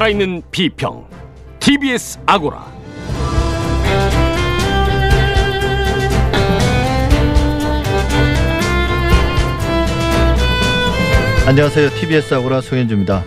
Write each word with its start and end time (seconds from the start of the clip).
살아있는 0.00 0.42
비평 0.50 1.06
TBS 1.58 2.20
아고라 2.24 2.72
안녕하세요. 11.46 11.90
TBS 11.90 12.32
아고라 12.32 12.62
송현주입니다. 12.62 13.24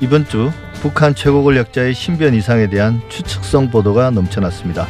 이번 0.00 0.24
주 0.28 0.52
북한 0.82 1.16
최고 1.16 1.42
권력자의 1.42 1.94
신변 1.94 2.34
이상에 2.34 2.68
대한 2.68 3.00
추측성 3.08 3.70
보도가 3.70 4.10
넘쳐났습니다. 4.10 4.86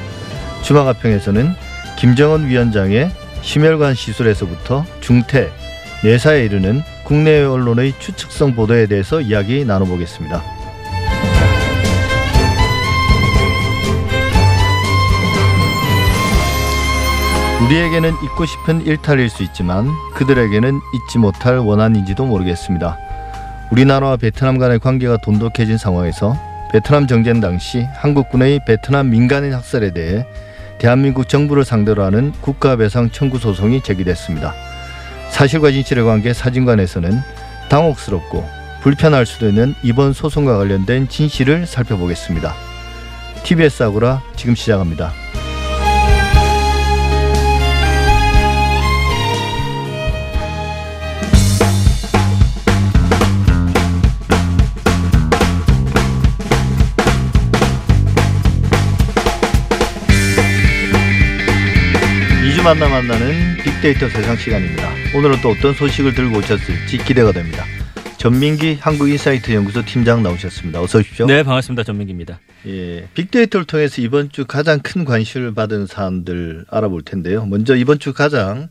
주마가평에서는 0.62 1.54
김정은 1.96 2.48
위원장의 2.48 3.11
심혈관 3.41 3.95
시술에서부터 3.95 4.84
중퇴, 5.00 5.50
내사에 6.02 6.45
이르는 6.45 6.82
국내 7.04 7.43
언론의 7.43 7.95
추측성 7.98 8.55
보도에 8.55 8.86
대해서 8.86 9.22
이야기 9.22 9.64
나눠보겠습니다. 9.64 10.53
우리에게는 17.64 18.12
잊고 18.23 18.45
싶은 18.45 18.84
일탈일 18.84 19.30
수 19.30 19.42
있지만 19.42 19.88
그들에게는 20.16 20.80
잊지 20.92 21.18
못할 21.18 21.56
원한인지도 21.56 22.27
모르겠습니다. 22.27 22.98
우리나라와 23.70 24.18
베트남 24.18 24.59
간의 24.59 24.78
관계가 24.80 25.16
돈독해진 25.24 25.78
상황에서 25.78 26.36
베트남 26.72 27.06
정전 27.06 27.41
당시 27.41 27.86
한국군의 27.95 28.60
베트남 28.66 29.08
민간인 29.08 29.55
학살에 29.55 29.95
대해 29.95 30.27
대한민국 30.78 31.27
정부를 31.27 31.64
상대로 31.64 32.05
하는 32.05 32.32
국가배상 32.42 33.10
청구 33.10 33.38
소송이 33.38 33.83
제기됐습니다. 33.83 34.52
사실과 35.30 35.70
진실의 35.70 36.05
관계 36.05 36.34
사진관에서는 36.34 37.19
당혹스럽고 37.70 38.46
불편할 38.83 39.24
수도 39.24 39.48
있는 39.48 39.74
이번 39.83 40.12
소송과 40.12 40.58
관련된 40.58 41.08
진실을 41.08 41.67
살펴보겠습니다. 41.67 42.55
TBS 43.42 43.84
아고라 43.84 44.20
지금 44.36 44.55
시작합니다. 44.55 45.23
만나 62.65 62.89
만나는 62.89 63.59
빅데이터 63.62 64.09
세상 64.09 64.39
시간입니다. 64.39 64.91
오늘은 65.15 65.43
또 65.43 65.51
어떤 65.51 65.75
소식을 65.75 66.15
들고 66.15 66.39
오셨을지 66.39 66.97
기대가 66.97 67.31
됩니다. 67.31 67.62
전민기 68.17 68.79
한국인사이트 68.81 69.53
연구소 69.53 69.84
팀장 69.84 70.23
나오셨습니다. 70.23 70.81
어서 70.81 71.01
오십시오. 71.01 71.27
네, 71.27 71.42
반갑습니다. 71.42 71.83
전민기입니다. 71.83 72.41
예, 72.67 73.07
빅데이터를 73.12 73.67
통해서 73.67 74.01
이번 74.01 74.31
주 74.31 74.47
가장 74.47 74.81
큰 74.81 75.05
관심을 75.05 75.53
받은 75.53 75.87
사안들 75.87 76.65
알아볼 76.70 77.03
텐데요. 77.03 77.45
먼저 77.45 77.77
이번 77.77 77.98
주 77.98 78.15
가장 78.15 78.70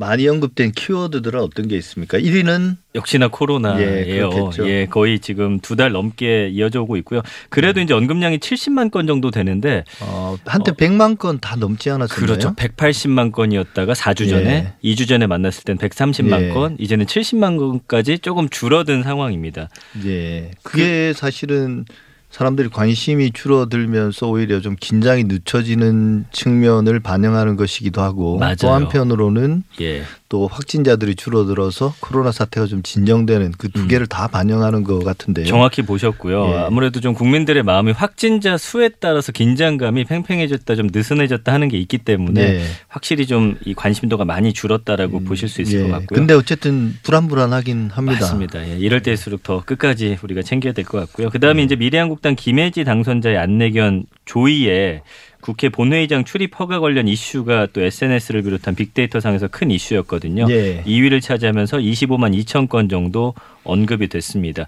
많이 0.00 0.28
언급된 0.28 0.70
키워드들은 0.70 1.40
어떤 1.40 1.66
게 1.66 1.76
있습니까? 1.78 2.18
1위는 2.18 2.76
역시나 2.94 3.26
코로나예요. 3.28 4.30
그렇겠죠. 4.30 4.68
예, 4.68 4.86
거의 4.86 5.18
지금 5.18 5.58
두 5.58 5.74
달 5.74 5.90
넘게 5.90 6.50
이어져 6.52 6.82
오고 6.82 6.96
있고요. 6.98 7.20
그래도 7.50 7.80
이제 7.80 7.94
언급량이 7.94 8.38
70만 8.38 8.92
건 8.92 9.08
정도 9.08 9.32
되는데 9.32 9.82
어, 10.00 10.36
한때 10.46 10.70
100만 10.70 11.18
건 11.18 11.40
다 11.40 11.56
넘지 11.56 11.90
않았었나요? 11.90 12.26
그렇죠. 12.26 12.54
180만 12.54 13.32
건이었다가 13.32 13.92
4주 13.94 14.28
전에 14.30 14.72
예. 14.84 14.88
2주 14.94 15.08
전에 15.08 15.26
만났을 15.26 15.64
땐 15.64 15.76
130만 15.78 16.42
예. 16.42 16.48
건, 16.50 16.76
이제는 16.78 17.04
70만 17.06 17.58
건까지 17.58 18.20
조금 18.20 18.48
줄어든 18.48 19.02
상황입니다. 19.02 19.68
예, 20.06 20.52
그게 20.62 21.12
사실은 21.12 21.84
사람들이 22.30 22.68
관심이 22.68 23.30
줄어들면서 23.32 24.28
오히려 24.28 24.60
좀 24.60 24.76
긴장이 24.78 25.24
늦춰지는 25.24 26.26
측면을 26.30 27.00
반영하는 27.00 27.56
것이기도 27.56 28.02
하고 28.02 28.38
맞아요. 28.38 28.54
또 28.60 28.70
한편으로는 28.72 29.62
예. 29.80 30.02
또 30.28 30.46
확진자들이 30.46 31.14
줄어들어서 31.14 31.94
코로나 32.00 32.30
사태가 32.32 32.66
좀 32.66 32.82
진정되는 32.82 33.52
그 33.52 33.68
두 33.78 33.86
개를 33.86 34.06
다 34.06 34.26
반영하는 34.28 34.82
것 34.84 35.02
같은데요. 35.04 35.46
음. 35.46 35.48
정확히 35.48 35.82
보셨고요. 35.82 36.48
예. 36.50 36.56
아무래도 36.66 37.00
좀 37.00 37.14
국민들의 37.14 37.62
마음이 37.62 37.92
확진자 37.92 38.56
수에 38.58 38.90
따라서 39.00 39.32
긴장감이 39.32 40.04
팽팽해졌다, 40.04 40.74
좀 40.74 40.88
느슨해졌다 40.92 41.50
하는 41.52 41.68
게 41.68 41.78
있기 41.78 41.98
때문에 41.98 42.52
네. 42.58 42.64
확실히 42.88 43.26
좀 43.26 43.56
이 43.64 43.72
관심도가 43.74 44.24
많이 44.24 44.52
줄었다라고 44.52 45.20
보실 45.20 45.48
수 45.48 45.62
있을 45.62 45.80
예. 45.80 45.82
것 45.84 45.90
같고요. 45.92 46.18
근데 46.18 46.34
어쨌든 46.34 46.94
불안불안하긴 47.02 47.90
합니다. 47.92 48.20
맞습니다. 48.20 48.68
예, 48.68 48.76
이럴 48.78 49.02
때일수록 49.02 49.42
더 49.42 49.62
끝까지 49.64 50.18
우리가 50.22 50.42
챙겨야 50.42 50.72
될 50.74 50.84
것 50.84 50.98
같고요. 51.00 51.30
그다음에 51.30 51.62
이제 51.62 51.74
미래한국 51.76 52.17
당 52.20 52.34
김혜지 52.34 52.84
당선자의 52.84 53.36
안내견 53.38 54.04
조의에 54.24 55.02
국회 55.40 55.68
본회의장 55.68 56.24
출입 56.24 56.58
허가 56.58 56.80
관련 56.80 57.08
이슈가 57.08 57.68
또 57.72 57.80
SNS를 57.80 58.42
비롯한 58.42 58.74
빅데이터 58.74 59.20
상에서 59.20 59.48
큰 59.48 59.70
이슈였거든요. 59.70 60.46
예. 60.50 60.82
2위를 60.84 61.22
차지하면서 61.22 61.78
25만 61.78 62.36
2천 62.44 62.68
건 62.68 62.88
정도 62.88 63.34
언급이 63.64 64.08
됐습니다. 64.08 64.66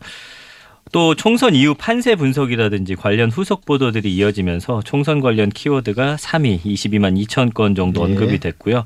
또 0.92 1.14
총선 1.14 1.54
이후 1.54 1.74
판세 1.74 2.16
분석이라든지 2.16 2.96
관련 2.96 3.30
후속 3.30 3.64
보도들이 3.64 4.14
이어지면서 4.14 4.82
총선 4.84 5.20
관련 5.20 5.48
키워드가 5.50 6.16
3위 6.16 6.62
22만 6.62 7.20
2천 7.24 7.54
건 7.54 7.74
정도 7.74 8.00
예. 8.00 8.04
언급이 8.12 8.38
됐고요. 8.38 8.84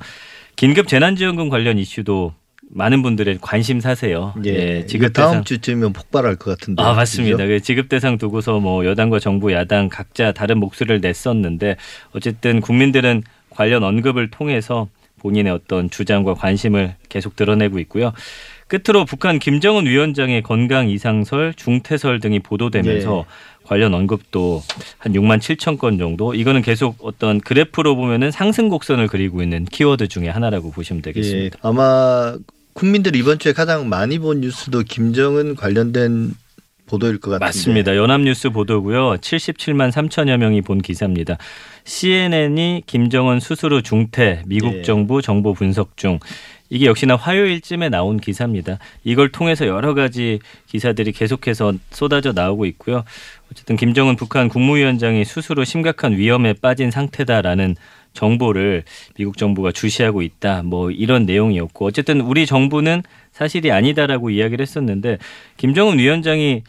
긴급 0.57 0.89
재난지원금 0.89 1.49
관련 1.49 1.79
이슈도 1.79 2.35
많은 2.71 3.03
분들의 3.03 3.39
관심 3.41 3.81
사세요. 3.81 4.35
예. 4.45 4.79
이거 4.79 4.87
지급 4.87 5.13
다음 5.13 5.45
주쯤이면 5.45 5.93
폭발할 5.93 6.37
것 6.37 6.59
같은데. 6.59 6.83
아 6.83 6.95
맞습니다. 6.95 7.39
그죠? 7.39 7.49
그 7.49 7.61
지급 7.61 7.89
대상 7.89 8.19
두고서 8.19 8.61
뭐 8.61 8.85
여당과 8.85 9.19
정부, 9.19 9.53
야당 9.53 9.89
각자 9.89 10.33
다른 10.33 10.59
목소리를 10.59 11.01
냈었는데 11.01 11.77
어쨌든 12.13 12.61
국민들은 12.61 13.23
관련 13.51 13.85
언급을 13.85 14.31
통해서 14.31 14.89
본인의 15.21 15.53
어떤 15.53 15.89
주장과 15.89 16.35
관심을 16.35 16.97
계속 17.09 17.37
드러내고 17.37 17.79
있고요. 17.81 18.13
끝으로 18.69 19.05
북한 19.05 19.39
김정은 19.39 19.87
위원장의 19.87 20.43
건강 20.43 20.89
이상설, 20.89 21.55
중태설 21.55 22.21
등이 22.21 22.41
보도되면서 22.41 23.25
예. 23.27 23.65
관련 23.65 23.95
언급도 23.95 24.63
한 24.99 25.13
6만 25.13 25.39
7천 25.39 25.79
건 25.79 25.99
정도. 25.99 26.35
이거는 26.35 26.63
계속 26.63 26.97
어떤 27.03 27.41
그래프로 27.41 27.97
보면은 27.97 28.31
상승 28.31 28.69
곡선을 28.69 29.09
그리고 29.09 29.43
있는 29.43 29.65
키워드 29.65 30.09
중에 30.09 30.29
하나라고 30.29 30.71
보시면 30.71 30.99
예. 30.99 31.13
되겠습니다. 31.13 31.59
아마 31.63 32.37
국민들이 32.75 33.21
이번 33.21 33.39
주에 33.39 33.53
가장 33.53 33.89
많이 33.89 34.19
본 34.19 34.41
뉴스도 34.41 34.83
김정은 34.83 35.55
관련된 35.55 36.35
보도일 36.95 37.19
것 37.19 37.31
같은데. 37.31 37.45
맞습니다. 37.45 37.97
연합뉴스 37.97 38.51
보도고요. 38.51 39.17
77만 39.17 39.91
3천여 39.91 40.37
명이 40.37 40.63
본 40.63 40.81
기사입니다. 40.81 41.37
CNN이 41.85 42.85
김정은 42.87 43.39
후 43.39 43.83
중퇴, 43.83 44.43
미국 44.47 44.75
예. 44.75 44.83
정부 44.83 45.21
정보 45.21 45.53
분석 45.53 45.97
중 45.97 46.19
이게 46.71 46.87
역시나 46.87 47.17
화요일쯤에 47.17 47.89
나온 47.89 48.19
기사입니다. 48.19 48.79
이걸 49.05 49.31
통해서 49.31 49.67
여러 49.67 49.95
가지 49.95 50.41
기사들이 50.67 51.13
계속해서 51.13 51.75
쏟아져 51.91 52.33
나오고 52.33 52.65
있고요. 52.67 53.05
어쨌든 53.51 53.77
김정은 53.77 54.17
북한 54.17 54.49
국무위원장이 54.49 55.23
후 55.23 55.65
심각한 55.65 56.17
위험에 56.17 56.55
빠진 56.55 56.91
상태다라는 56.91 57.77
정보를 58.15 58.85
미국 59.17 59.37
정부가 59.37 59.73
주시하고 59.73 60.23
있다. 60.23 60.63
뭐 60.63 60.91
이런 60.91 61.27
내용이었고 61.27 61.85
어쨌든 61.87 62.21
우리 62.21 62.47
정부는 62.47 63.03
사실이 63.33 63.71
아니다라고 63.71 64.31
이야기를 64.31 64.63
했었는데 64.63 65.19
김정은 65.57 65.99
위원장이 65.99 66.63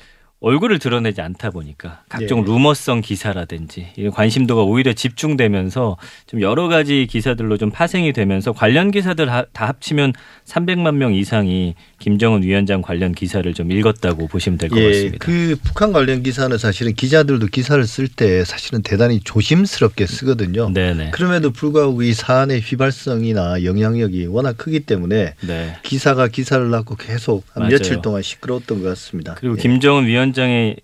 얼굴을 0.46 0.78
드러내지 0.78 1.22
않다 1.22 1.50
보니까 1.50 2.04
각종 2.08 2.42
예. 2.42 2.44
루머성 2.44 3.02
기사라든지 3.02 3.88
이런 3.96 4.12
관심도가 4.14 4.62
오히려 4.62 4.94
집중되면서 4.94 5.98
좀 6.28 6.42
여러 6.42 6.68
가지 6.68 7.08
기사들로 7.10 7.58
좀 7.58 7.72
파생이 7.72 8.14
되면서 8.14 8.52
관련 8.52 8.92
기사들 8.92 9.32
하- 9.32 9.46
다 9.54 9.68
합치면 9.68 10.14
300만 10.46 10.98
명 10.98 11.16
이상이 11.16 11.74
김정은 12.00 12.44
위원장 12.44 12.82
관련 12.82 13.14
기사를 13.14 13.52
좀 13.54 13.72
읽었다고 13.72 14.28
보시면 14.28 14.58
될것 14.58 14.78
예, 14.78 14.88
같습니다. 14.88 15.18
그 15.20 15.56
북한 15.64 15.94
관련 15.94 16.24
기사는 16.24 16.56
사실은 16.58 16.94
기자들도 16.94 17.48
기사를 17.48 17.86
쓸 17.88 18.08
때 18.08 18.44
사실은 18.44 18.82
대단히 18.82 19.22
조심스럽게 19.22 20.06
쓰거든요. 20.06 20.72
네네. 20.74 21.12
그럼에도 21.12 21.52
불구하고 21.52 22.04
이 22.04 22.14
사안의 22.14 22.62
휘발성이나 22.62 23.64
영향력이 23.64 24.28
워낙 24.28 24.58
크기 24.58 24.82
때문에 24.82 25.36
네. 25.42 25.78
기사가 25.84 26.28
기사를 26.28 26.70
낳고 26.70 26.96
계속. 26.96 27.46
며칠 27.70 28.02
동안 28.02 28.22
시끄러웠던 28.22 28.82
것 28.82 28.90
같습니다. 28.90 29.36
그리고 29.36 29.56
예. 29.58 29.62
김정은 29.62 30.06
위원장의 30.06 30.78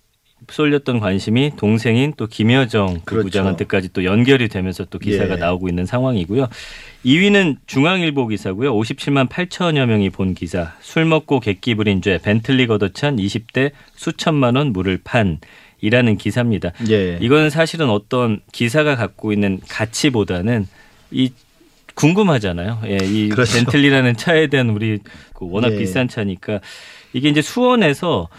쏠렸던 0.49 0.99
관심이 0.99 1.51
동생인 1.55 2.13
또 2.17 2.27
김여정 2.27 3.01
그렇죠. 3.05 3.23
부부장한테까지 3.23 3.89
또 3.93 4.03
연결이 4.03 4.47
되면서 4.47 4.85
또 4.85 4.99
기사가 4.99 5.35
예. 5.35 5.37
나오고 5.37 5.69
있는 5.69 5.85
상황이고요. 5.85 6.47
2위는 7.05 7.57
중앙일보 7.67 8.27
기사고요. 8.27 8.73
57만 8.73 9.29
8천여 9.29 9.85
명이 9.85 10.09
본 10.09 10.33
기사. 10.33 10.73
술 10.81 11.05
먹고 11.05 11.39
객기 11.39 11.75
부린 11.75 12.01
죄 12.01 12.17
벤틀리 12.17 12.67
걷어찬 12.67 13.17
20대 13.17 13.71
수천만 13.95 14.55
원 14.55 14.73
물을 14.73 14.99
판 15.03 15.39
이라는 15.81 16.17
기사입니다. 16.17 16.71
예. 16.89 17.17
이거는 17.21 17.49
사실은 17.49 17.89
어떤 17.89 18.41
기사가 18.51 18.95
갖고 18.95 19.33
있는 19.33 19.59
가치보다는 19.67 20.67
이 21.11 21.31
궁금하잖아요. 21.95 22.81
예, 22.85 22.97
이 23.03 23.29
그렇죠. 23.29 23.53
벤틀리라는 23.53 24.15
차에 24.15 24.47
대한 24.47 24.69
우리 24.69 24.99
그 25.33 25.47
워낙 25.49 25.73
예. 25.73 25.77
비싼 25.77 26.07
차니까 26.07 26.61
이게 27.13 27.29
이제 27.29 27.41
수원에서 27.41 28.29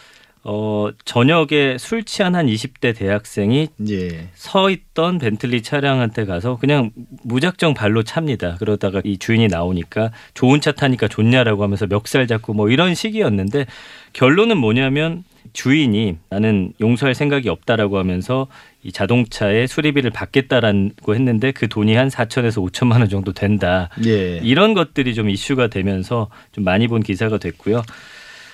어, 0.44 0.90
저녁에 1.04 1.76
술 1.78 2.02
취한 2.02 2.34
한 2.34 2.46
20대 2.46 2.96
대학생이 2.96 3.68
예. 3.90 4.28
서 4.34 4.70
있던 4.70 5.18
벤틀리 5.18 5.62
차량한테 5.62 6.24
가서 6.24 6.56
그냥 6.56 6.90
무작정 7.22 7.74
발로 7.74 8.02
찹니다. 8.02 8.56
그러다가 8.58 9.00
이 9.04 9.18
주인이 9.18 9.46
나오니까 9.46 10.10
좋은 10.34 10.60
차 10.60 10.72
타니까 10.72 11.06
좋냐라고 11.06 11.62
하면서 11.62 11.86
멱살 11.86 12.26
잡고 12.26 12.54
뭐 12.54 12.70
이런 12.70 12.94
식이었는데 12.94 13.66
결론은 14.12 14.56
뭐냐면 14.56 15.22
주인이 15.52 16.16
나는 16.28 16.72
용서할 16.80 17.14
생각이 17.14 17.48
없다라고 17.48 17.98
하면서 17.98 18.48
이 18.82 18.90
자동차의 18.90 19.68
수리비를 19.68 20.10
받겠다라고 20.10 21.14
했는데 21.14 21.52
그 21.52 21.68
돈이 21.68 21.94
한 21.94 22.08
4천에서 22.08 22.68
5천만 22.68 22.98
원 22.98 23.08
정도 23.08 23.32
된다. 23.32 23.90
예. 24.04 24.38
이런 24.38 24.74
것들이 24.74 25.14
좀 25.14 25.30
이슈가 25.30 25.68
되면서 25.68 26.30
좀 26.50 26.64
많이 26.64 26.88
본 26.88 27.02
기사가 27.02 27.38
됐고요. 27.38 27.82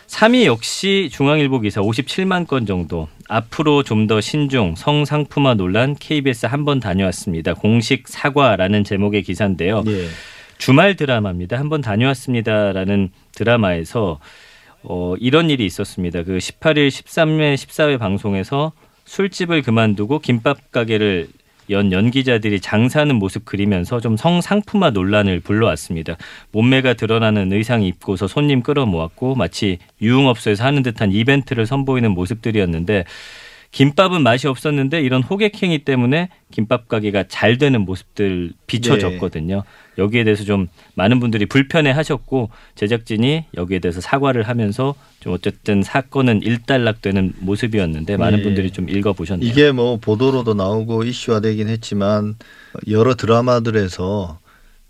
3위 0.09 0.45
역시 0.47 1.11
중앙일보 1.13 1.61
기사 1.61 1.81
57만 1.83 2.47
건 2.47 2.67
정도. 2.67 3.09
앞으로 3.29 3.83
좀 3.83 4.07
더 4.09 4.21
신중 4.23 4.75
성상품화 4.75 5.55
논란 5.55 5.95
KBS 5.95 6.47
한 6.47 6.65
번 6.65 6.81
다녀왔습니다. 6.81 7.53
공식 7.55 8.09
사과라는 8.09 8.85
제목의 8.85 9.23
기사인데요. 9.23 9.85
예. 9.87 10.07
주말 10.57 10.97
드라마입니다. 10.97 11.59
한 11.59 11.69
번 11.69 11.83
다녀왔습니다라는 11.83 13.11
드라마에서 13.35 14.19
어, 14.83 15.15
이런 15.21 15.51
일이 15.51 15.67
있었습니다. 15.67 16.23
그 16.23 16.39
18일, 16.39 16.89
13회, 16.89 17.55
14회 17.55 17.99
방송에서 17.99 18.73
술집을 19.05 19.61
그만두고 19.63 20.21
김밥 20.21 20.71
가게를 20.73 21.29
연 21.71 21.93
연기자들이 21.93 22.61
장사하는 22.61 23.17
모습 23.17 23.45
그리면서 23.45 24.01
좀 24.01 24.17
성상품화 24.17 24.91
논란을 24.91 25.41
불러왔습니다. 25.41 26.17
몸매가 26.53 26.95
드러나는 26.95 27.53
의상 27.53 27.83
입고서 27.83 28.27
손님 28.27 28.63
끌어모았고 28.63 29.35
마치 29.35 29.79
유흥업소에서 30.01 30.65
하는 30.65 30.83
듯한 30.83 31.13
이벤트를 31.13 31.67
선보이는 31.67 32.11
모습들이었는데 32.13 33.05
김밥은 33.71 34.23
맛이 34.23 34.49
없었는데 34.49 35.03
이런 35.03 35.23
호객행위 35.23 35.85
때문에 35.85 36.31
김밥 36.51 36.89
가게가 36.89 37.25
잘 37.29 37.59
되는 37.59 37.83
모습들 37.83 38.53
비춰졌거든요. 38.67 39.63
여기에 39.99 40.25
대해서 40.25 40.45
좀 40.45 40.69
많은 40.95 41.21
분들이 41.21 41.45
불편해 41.45 41.91
하셨고 41.91 42.51
제작진이 42.77 43.45
여기에 43.57 43.81
대해서 43.81 44.01
사과를 44.01 44.45
하면서 44.45 44.95
좀 45.21 45.35
어쨌든 45.35 45.83
사건은 45.83 46.43
일단락되는 46.43 47.35
모습이었는데 47.41 48.17
많은 48.17 48.39
네. 48.39 48.43
분들이 48.45 48.71
좀 48.71 48.89
읽어 48.89 49.13
보셨네요. 49.13 49.49
이게 49.49 49.71
뭐 49.71 49.99
보도로도 49.99 50.55
나오고 50.55 51.05
이슈화되긴 51.05 51.69
했지만 51.69 52.37
여러 52.89 53.15
드라마들에서 53.15 54.39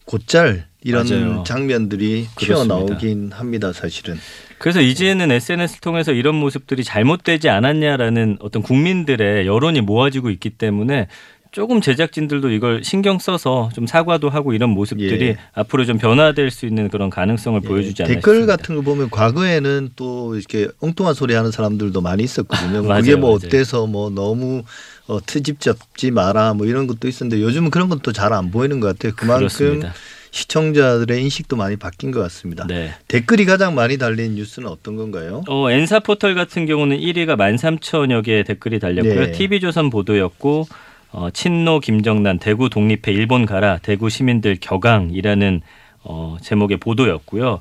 곧잘 0.05 0.67
이런 0.83 1.07
맞아요. 1.09 1.43
장면들이. 1.45 2.29
튀어나오긴 2.37 3.33
합니다, 3.33 3.73
사실은. 3.73 4.17
그래서 4.59 4.81
이제는 4.81 5.31
SNS를 5.31 5.81
통해서 5.81 6.13
이런 6.13 6.35
모습들이 6.35 6.85
잘못되지 6.85 7.49
않았냐라는 7.49 8.39
어떤 8.41 8.63
국민들의 8.63 9.47
여론이 9.47 9.81
모아지고 9.83 10.31
있기 10.31 10.51
때문에 10.51 11.07
조금 11.51 11.81
제작진들도 11.81 12.51
이걸 12.51 12.85
신경 12.85 13.19
써서 13.19 13.71
좀 13.75 13.87
사과도 13.87 14.29
하고 14.29 14.53
이런 14.53 14.69
모습들이 14.71 15.29
예. 15.29 15.37
앞으로 15.55 15.87
좀 15.87 15.97
변화될 15.97 16.51
수 16.51 16.67
있는 16.67 16.89
그런 16.91 17.09
가능성을 17.09 17.59
보여주지 17.63 18.03
않나 18.03 18.15
댓글 18.15 18.35
싶습니다. 18.35 18.57
같은 18.57 18.77
거 18.77 18.83
보면 18.83 19.09
과거에는 19.11 19.91
또 19.97 20.37
이렇게 20.37 20.69
엉뚱한 20.81 21.15
소리 21.15 21.33
하는 21.35 21.51
사람들도 21.51 22.01
많이 22.03 22.23
있었거든요. 22.23 22.83
맞아요, 22.87 23.01
그게 23.01 23.17
뭐 23.17 23.31
맞아요. 23.31 23.39
어때서 23.47 23.87
뭐 23.87 24.11
너무 24.11 24.63
어, 25.07 25.21
트집 25.25 25.61
잡지 25.61 26.11
마라 26.11 26.53
뭐 26.53 26.67
이런 26.67 26.87
것도 26.87 27.09
있었는데 27.09 27.43
요즘은 27.43 27.71
그런 27.71 27.89
것도 27.89 28.13
잘 28.13 28.29
안 28.35 28.51
보이는 28.51 28.79
것 28.79 28.89
같아요. 28.89 29.15
그만큼 29.17 29.39
그렇습니다. 29.49 29.95
시청자들의 30.31 31.23
인식도 31.23 31.57
많이 31.57 31.77
바뀐 31.77 32.11
것 32.11 32.21
같습니다. 32.21 32.67
네. 32.67 32.95
댓글이 33.09 33.45
가장 33.45 33.75
많이 33.75 33.99
달린 33.99 34.35
뉴스는 34.35 34.69
어떤 34.69 34.97
건가요? 34.97 35.43
어, 35.49 35.71
엔사 35.71 36.01
포털 36.01 36.35
같은 36.35 36.67
경우는 36.67 36.99
1위가 36.99 37.37
13,000여 37.37 38.25
개의 38.25 38.45
댓글이 38.45 38.79
달렸고요. 38.79 39.27
네. 39.27 39.33
TV조선 39.33 39.91
보도였고 39.91 40.67
어, 41.11 41.31
친노 41.31 41.81
김정난 41.81 42.39
대구 42.39 42.69
독립해 42.69 43.13
일본 43.13 43.47
가라 43.47 43.79
대구 43.79 44.11
시민들 44.11 44.57
격앙이라는 44.61 45.63
어, 46.05 46.37
제목의 46.43 46.79
보도였고요. 46.79 47.61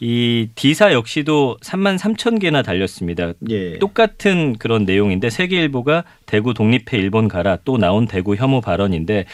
이 0.00 0.48
디사 0.54 0.92
역시도 0.92 1.58
3만 1.60 1.98
3천 1.98 2.40
개나 2.40 2.62
달렸습니다. 2.62 3.32
예. 3.50 3.78
똑같은 3.78 4.56
그런 4.56 4.84
내용인데 4.84 5.28
세계일보가 5.28 6.04
대구 6.24 6.54
독립해 6.54 6.92
일본 6.92 7.26
가라 7.26 7.58
또 7.64 7.78
나온 7.78 8.06
대구 8.06 8.36
혐오 8.36 8.60
발언인데 8.60 9.24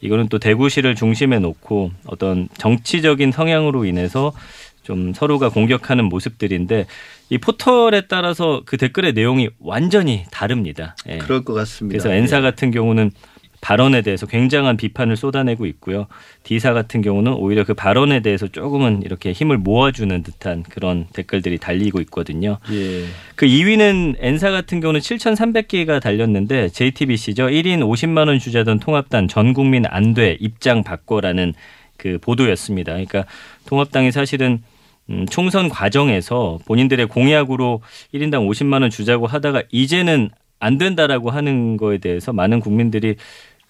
이거는 0.00 0.28
또 0.28 0.38
대구시를 0.38 0.94
중심에 0.94 1.38
놓고 1.38 1.92
어떤 2.06 2.48
정치적인 2.58 3.32
성향으로 3.32 3.84
인해서 3.84 4.32
좀 4.82 5.14
서로가 5.14 5.48
공격하는 5.48 6.04
모습들인데 6.04 6.86
이 7.30 7.38
포털에 7.38 8.02
따라서 8.06 8.62
그 8.66 8.76
댓글의 8.76 9.14
내용이 9.14 9.48
완전히 9.58 10.24
다릅니다. 10.30 10.94
예. 11.08 11.18
그럴 11.18 11.42
것 11.44 11.54
같습니다. 11.54 11.92
그래서 11.92 12.14
엔사 12.14 12.38
예. 12.38 12.42
같은 12.42 12.70
경우는 12.70 13.10
발언에 13.64 14.02
대해서 14.02 14.26
굉장한 14.26 14.76
비판을 14.76 15.16
쏟아내고 15.16 15.64
있고요. 15.64 16.06
디사 16.42 16.74
같은 16.74 17.00
경우는 17.00 17.32
오히려 17.32 17.64
그 17.64 17.72
발언에 17.72 18.20
대해서 18.20 18.46
조금은 18.46 19.00
이렇게 19.04 19.32
힘을 19.32 19.56
모아주는 19.56 20.22
듯한 20.22 20.64
그런 20.64 21.06
댓글들이 21.14 21.56
달리고 21.56 22.02
있거든요. 22.02 22.58
예. 22.70 23.04
그 23.36 23.46
2위는 23.46 24.16
엔사 24.18 24.50
같은 24.50 24.80
경우는 24.80 25.00
7,300개가 25.00 26.02
달렸는데 26.02 26.68
JTBC죠. 26.68 27.46
1인 27.46 27.80
50만 27.80 28.28
원 28.28 28.38
주자던 28.38 28.80
통합당 28.80 29.28
전 29.28 29.54
국민 29.54 29.86
안 29.86 30.12
돼 30.12 30.36
입장 30.38 30.84
바꿔라는 30.84 31.54
그 31.96 32.18
보도였습니다. 32.20 32.92
그러니까 32.92 33.24
통합당이 33.66 34.12
사실은 34.12 34.62
음, 35.08 35.24
총선 35.30 35.70
과정에서 35.70 36.58
본인들의 36.66 37.06
공약으로 37.06 37.80
1인당 38.12 38.46
50만 38.46 38.82
원 38.82 38.90
주자고 38.90 39.26
하다가 39.26 39.62
이제는 39.72 40.28
안 40.60 40.78
된다라고 40.78 41.30
하는 41.30 41.76
거에 41.76 41.98
대해서 41.98 42.32
많은 42.32 42.60
국민들이 42.60 43.16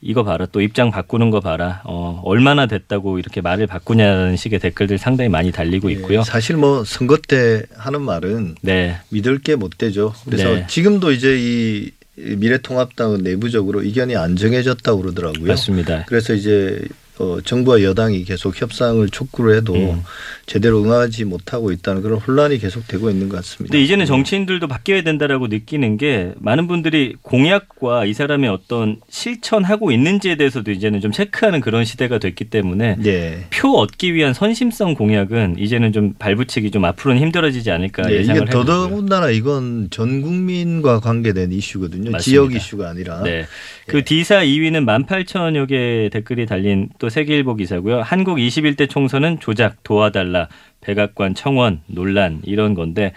이거 0.06 0.22
봐라 0.22 0.46
또 0.52 0.60
입장 0.60 0.90
바꾸는 0.90 1.30
거 1.30 1.40
봐라 1.40 1.80
어, 1.84 2.20
얼마나 2.24 2.66
됐다고 2.66 3.18
이렇게 3.18 3.40
말을 3.40 3.66
바꾸냐는 3.66 4.36
식의 4.36 4.58
댓글들 4.58 4.98
상당히 4.98 5.30
많이 5.30 5.50
달리고 5.50 5.88
있고요. 5.90 6.18
예. 6.20 6.22
사실 6.24 6.56
뭐 6.56 6.84
선거 6.84 7.16
때 7.16 7.62
하는 7.76 8.02
말은 8.02 8.56
네, 8.60 8.98
믿을 9.08 9.38
게 9.38 9.54
못 9.56 9.78
되죠. 9.78 10.12
그래서 10.26 10.52
네. 10.52 10.66
지금도 10.68 11.12
이제 11.12 11.36
이 11.38 11.90
미래통합당은 12.16 13.22
내부적으로 13.22 13.82
의견이 13.82 14.14
안 14.16 14.36
정해졌다고 14.36 15.00
그러더라고요. 15.00 15.46
맞습니다. 15.46 16.04
그래서 16.06 16.34
이제 16.34 16.80
어, 17.19 17.38
정부와 17.44 17.82
여당이 17.82 18.25
계속 18.25 18.61
협상을 18.61 19.08
촉구를 19.08 19.56
해도 19.56 19.75
음. 19.75 20.02
제대로 20.46 20.82
응하지 20.82 21.25
못하고 21.25 21.70
있다는 21.70 22.02
그런 22.02 22.19
혼란이 22.19 22.58
계속되고 22.58 23.08
있는 23.08 23.28
것 23.28 23.37
같습니다. 23.37 23.70
근데 23.70 23.84
이제는 23.84 24.05
정치인들도 24.05 24.67
바뀌어야 24.67 25.03
된다라고 25.03 25.46
느끼는 25.46 25.96
게 25.96 26.32
많은 26.38 26.67
분들이 26.67 27.15
공약과 27.22 28.06
이 28.06 28.15
사람의 28.15 28.50
어떤 28.50 28.96
실천하고 29.08 29.93
있는지에 29.93 30.36
대해서도 30.36 30.72
이제는 30.72 31.00
좀 31.00 31.12
체크하는 31.12 31.60
그런 31.60 31.84
시대가 31.84 32.19
됐기 32.19 32.46
때문에 32.46 32.96
네. 32.98 33.46
표 33.50 33.79
얻기 33.79 34.15
위한 34.15 34.34
선심성 34.34 34.94
공약은 34.94 35.56
이제는 35.58 35.93
좀 35.93 36.15
발붙이기 36.19 36.72
좀 36.72 36.84
앞으로는 36.84 37.22
힘들어지지 37.22 37.70
않을까 37.70 38.03
네, 38.03 38.15
이게 38.15 38.20
예상을 38.22 38.48
해보고요. 38.48 38.65
더더군다나 38.65 39.31
이건 39.31 39.88
전 39.91 40.20
국민과 40.20 40.98
관계된 40.98 41.53
이슈거든요. 41.53 42.10
맞습니다. 42.10 42.19
지역 42.19 42.55
이슈가 42.55 42.91
아니라. 42.91 43.22
네. 43.22 43.46
그 43.86 44.05
디사 44.05 44.41
2위는 44.43 44.86
18,000여 45.06 45.69
개의 45.69 46.10
댓글이 46.10 46.46
달린 46.46 46.88
또 46.98 47.08
세계일보 47.08 47.56
기사고요. 47.56 48.03
한국 48.03 48.38
21대 48.38 48.88
총선은 48.88 49.41
조작 49.41 49.82
도와달라 49.82 50.48
백악관 50.81 51.34
청원 51.34 51.81
논란 51.86 52.41
이런 52.44 52.74
건데 52.74 53.12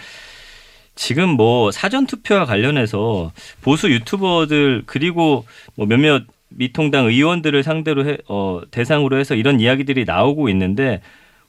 지금 0.95 1.29
뭐 1.29 1.71
사전 1.71 2.07
투표와 2.07 2.45
관련해서 2.45 3.31
보수 3.61 3.89
유튜버들 3.89 4.83
그리고 4.85 5.45
뭐 5.75 5.85
몇몇 5.85 6.23
미통당 6.49 7.05
의원들을 7.05 7.61
상대로 7.63 8.05
해, 8.05 8.17
어, 8.27 8.61
대상으로 8.71 9.17
해서 9.17 9.35
이런 9.35 9.59
이야기들이 9.59 10.05
나오고 10.05 10.49
있는데 10.49 11.01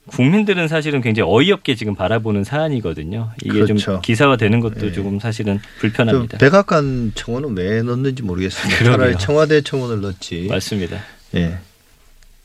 국민들은 0.09 0.67
사실은 0.67 1.01
굉장히 1.01 1.29
어이없게 1.31 1.75
지금 1.75 1.95
바라보는 1.95 2.43
사안이거든요. 2.43 3.31
이게 3.43 3.65
좀 3.65 3.77
그렇죠. 3.77 4.01
기사화되는 4.01 4.59
것도 4.59 4.87
네. 4.87 4.91
조금 4.91 5.19
사실은 5.19 5.59
저 5.61 5.79
불편합니다. 5.79 6.37
백악관 6.37 7.13
청원은 7.15 7.57
왜 7.57 7.81
넣는지 7.81 8.23
모르겠습니다. 8.23 8.79
그러게요. 8.79 8.97
차라리 8.97 9.17
청와대 9.17 9.61
청원을 9.61 10.01
넣지. 10.01 10.47
맞습니다. 10.49 10.97
예. 11.35 11.57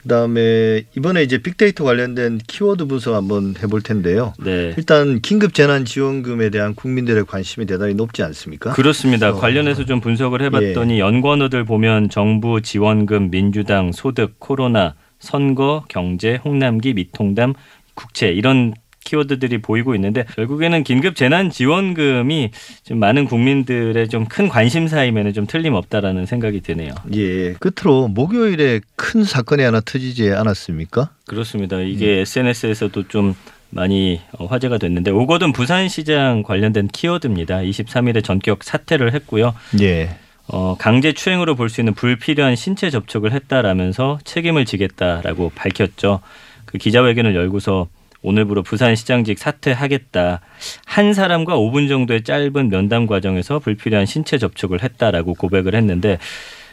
그다음에 0.05 0.85
이번에 0.97 1.23
이제 1.23 1.39
빅데이터 1.39 1.83
관련된 1.83 2.39
키워드 2.47 2.85
분석 2.85 3.15
한번 3.15 3.55
해볼 3.63 3.81
텐데요. 3.81 4.35
네. 4.39 4.75
일단 4.77 5.21
긴급 5.21 5.55
재난 5.55 5.87
지원금에 5.87 6.51
대한 6.51 6.75
국민들의 6.75 7.25
관심이 7.25 7.65
대단히 7.65 7.95
높지 7.95 8.23
않습니까? 8.23 8.73
그렇습니다. 8.73 9.31
어. 9.31 9.35
관련해서 9.35 9.87
좀 9.87 10.01
분석을 10.01 10.43
예. 10.43 10.45
해봤더니 10.47 11.01
연관어들 11.01 11.65
보면 11.65 12.11
정부 12.11 12.61
지원금, 12.61 13.31
민주당, 13.31 13.93
소득, 13.93 14.39
코로나, 14.39 14.95
선거, 15.25 15.85
경제, 15.89 16.37
홍남기, 16.45 16.95
미통담, 16.95 17.55
국채 17.95 18.29
이런 18.29 18.75
키워드들이 19.05 19.59
보이고 19.59 19.95
있는데 19.97 20.25
결국에는 20.35 20.83
긴급 20.83 21.15
재난 21.15 21.51
지원금이 21.51 22.51
좀 22.85 22.99
많은 22.99 23.27
국민들의 23.27 24.09
좀 24.09 24.25
큰 24.25 24.49
관심사임에는 24.49 25.33
좀 25.35 25.47
틀림없다라는 25.47 26.25
생각이 26.27 26.61
드네요. 26.63 26.95
예. 27.15 27.53
끝으로 27.55 28.09
목요일에 28.09 28.81
큰 28.97 29.23
사건이 29.25 29.63
하나 29.63 29.81
터지지 29.81 30.31
않았습니까? 30.33 31.11
그렇습니다. 31.27 31.79
이게 31.81 32.21
SNS에서도 32.21 33.09
좀 33.09 33.35
많이 33.69 34.21
어, 34.39 34.47
화제가 34.47 34.79
됐는데 34.79 35.11
오거돈 35.11 35.53
부산시장 35.53 36.43
관련된 36.43 36.89
키워드입니다. 36.89 37.59
23일에 37.59 38.25
전격 38.25 38.65
사퇴를 38.65 39.13
했고요. 39.15 39.55
예. 39.83 40.17
어, 40.49 40.77
강제 40.79 41.13
추행으로 41.13 41.55
볼 41.55 41.69
수 41.69 41.81
있는 41.81 41.95
불필요한 41.95 42.55
신체 42.57 42.91
접촉을 42.91 43.33
했다라면서 43.33 44.19
책임을 44.25 44.65
지겠다라고 44.67 45.53
밝혔죠. 45.55 46.21
그 46.67 46.79
기자회견을 46.79 47.35
열고서 47.35 47.89
오늘부로 48.23 48.63
부산시장직 48.63 49.39
사퇴하겠다. 49.39 50.41
한 50.87 51.15
사람과 51.15 51.57
5분 51.57 51.89
정도의 51.89 52.25
짧은 52.25 52.69
면담 52.71 53.07
과정에서 53.07 53.59
불필요한 53.59 54.07
신체 54.07 54.39
접촉을 54.39 54.83
했다라고 54.83 55.35
고백을 55.35 55.75
했는데 55.75 56.19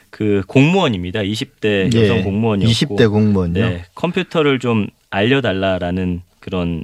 그 0.10 0.44
공무원입니다. 0.48 1.22
20대 1.22 1.94
여성 1.96 2.18
예. 2.18 2.22
공무원이었고 2.24 2.96
20대 2.96 3.10
공무원요. 3.10 3.54
네, 3.54 3.84
컴퓨터를 3.96 4.60
좀 4.60 4.88
알려달라라는 5.10 6.22
그런 6.40 6.84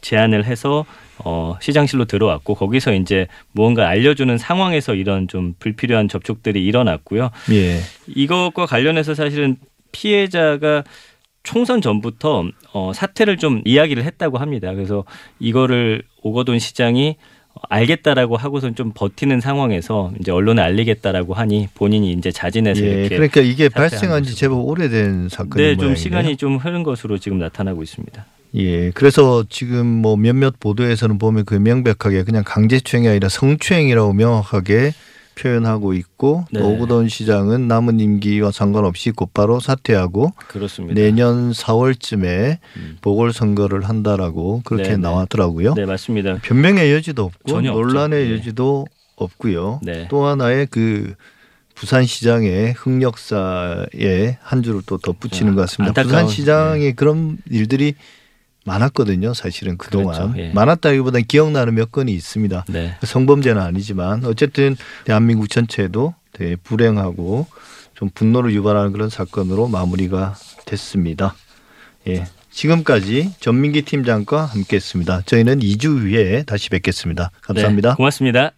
제안을 0.00 0.44
해서 0.44 0.84
어, 1.24 1.56
시장실로 1.60 2.04
들어왔고 2.04 2.54
거기서 2.54 2.94
이제 2.94 3.26
무언가 3.52 3.88
알려주는 3.88 4.38
상황에서 4.38 4.94
이런 4.94 5.28
좀 5.28 5.54
불필요한 5.58 6.08
접촉들이 6.08 6.64
일어났고요. 6.64 7.30
예. 7.52 7.80
이것과 8.06 8.66
관련해서 8.66 9.14
사실은 9.14 9.56
피해자가 9.92 10.84
총선 11.42 11.80
전부터 11.80 12.44
어, 12.72 12.92
사퇴를 12.94 13.38
좀 13.38 13.62
이야기를 13.64 14.04
했다고 14.04 14.38
합니다. 14.38 14.74
그래서 14.74 15.04
이거를 15.40 16.02
오거돈 16.22 16.58
시장이 16.58 17.16
알겠다라고 17.68 18.36
하고선 18.36 18.74
좀 18.74 18.92
버티는 18.94 19.40
상황에서 19.40 20.12
이제 20.20 20.30
언론에 20.30 20.62
알리겠다라고 20.62 21.34
하니 21.34 21.68
본인이 21.74 22.12
이제 22.12 22.30
자진해서 22.30 22.84
예. 22.84 22.90
이렇게 22.90 23.08
그러니까 23.08 23.40
이게 23.40 23.68
발생한 23.68 24.22
지. 24.22 24.34
제법 24.36 24.68
오래된 24.68 25.28
사건인 25.28 25.56
네, 25.56 25.70
좀 25.74 25.86
모양이네요. 25.86 25.96
시간이 25.96 26.36
좀 26.36 26.56
흐른 26.56 26.82
것으로 26.82 27.18
지금 27.18 27.38
나타나고 27.38 27.82
있습니다. 27.82 28.24
예, 28.54 28.90
그래서 28.92 29.44
지금 29.48 29.86
뭐 29.86 30.16
몇몇 30.16 30.58
보도에서는 30.58 31.18
보면 31.18 31.44
그 31.44 31.54
명백하게 31.54 32.24
그냥 32.24 32.42
강제추행이 32.44 33.08
아니라 33.08 33.28
성추행이라고 33.28 34.12
명확하게 34.14 34.92
표현하고 35.38 35.94
있고 35.94 36.44
네. 36.50 36.60
또 36.60 36.70
오구돈 36.70 37.08
시장은 37.08 37.68
남은 37.68 38.00
임기와 38.00 38.50
상관없이 38.50 39.12
곧바로 39.12 39.60
사퇴하고 39.60 40.32
그렇습니다. 40.48 41.00
내년 41.00 41.52
4월쯤에 41.52 42.58
음. 42.76 42.98
보궐선거를 43.00 43.88
한다라고 43.88 44.62
그렇게 44.64 44.90
네, 44.90 44.90
네. 44.90 44.96
나왔더라고요. 44.96 45.74
네, 45.74 45.86
맞습니다. 45.86 46.38
변명의 46.42 46.92
여지도 46.92 47.24
없고. 47.24 47.60
논란의 47.60 48.30
예. 48.30 48.34
여지도 48.34 48.86
없고요. 49.16 49.80
네. 49.82 50.08
또 50.10 50.26
하나의 50.26 50.66
그 50.70 51.14
부산시장의 51.74 52.72
흑역사에 52.72 54.38
한 54.40 54.62
줄을 54.64 54.82
또 54.86 54.98
덧붙이는 54.98 55.52
아, 55.52 55.54
것 55.54 55.60
같습니다. 55.62 56.00
안타까운, 56.00 56.24
부산시장에 56.24 56.92
그런 56.92 57.38
일들이 57.48 57.94
많았거든요. 58.68 59.34
사실은 59.34 59.76
그동안 59.76 60.32
그렇죠. 60.32 60.34
예. 60.38 60.52
많았다기보다는 60.52 61.26
기억나는 61.26 61.74
몇 61.74 61.90
건이 61.90 62.12
있습니다. 62.12 62.66
네. 62.68 62.96
성범죄는 63.02 63.60
아니지만 63.60 64.24
어쨌든 64.24 64.76
대한민국 65.04 65.48
전체도 65.48 66.14
되게 66.32 66.56
불행하고 66.56 67.46
좀 67.94 68.10
분노를 68.14 68.52
유발하는 68.52 68.92
그런 68.92 69.08
사건으로 69.08 69.68
마무리가 69.68 70.36
됐습니다. 70.66 71.34
예. 72.06 72.26
지금까지 72.50 73.34
전민기 73.40 73.82
팀장과 73.82 74.44
함께했습니다. 74.44 75.22
저희는 75.26 75.60
2주 75.60 76.00
후에 76.00 76.42
다시 76.44 76.70
뵙겠습니다. 76.70 77.30
감사합니다. 77.42 77.90
네, 77.90 77.94
고맙습니다. 77.96 78.52